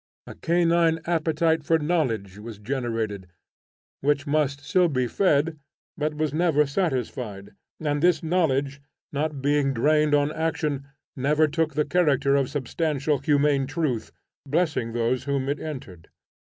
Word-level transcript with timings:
A 0.25 0.33
canine 0.33 0.99
appetite 1.05 1.63
for 1.63 1.77
knowledge 1.77 2.39
was 2.39 2.57
generated, 2.57 3.27
which 3.99 4.25
must 4.25 4.61
still 4.65 4.87
be 4.89 5.05
fed 5.05 5.59
but 5.95 6.15
was 6.15 6.33
never 6.33 6.65
satisfied, 6.65 7.51
and 7.79 8.01
this 8.01 8.23
knowledge, 8.23 8.81
not 9.13 9.43
being 9.43 9.75
directed 9.75 10.15
on 10.15 10.31
action, 10.31 10.87
never 11.15 11.47
took 11.47 11.75
the 11.75 11.85
character 11.85 12.35
of 12.35 12.49
substantial, 12.49 13.19
humane 13.19 13.67
truth, 13.67 14.11
blessing 14.43 14.93
those 14.93 15.25
whom 15.25 15.47
it 15.47 15.59
entered. 15.59 16.09